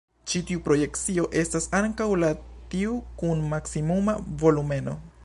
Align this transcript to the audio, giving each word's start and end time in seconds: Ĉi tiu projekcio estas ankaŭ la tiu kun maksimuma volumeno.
Ĉi 0.31 0.39
tiu 0.51 0.61
projekcio 0.67 1.25
estas 1.41 1.69
ankaŭ 1.81 2.07
la 2.23 2.31
tiu 2.73 2.99
kun 3.21 3.47
maksimuma 3.53 4.21
volumeno. 4.45 4.99